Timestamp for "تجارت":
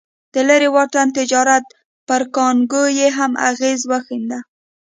1.19-1.65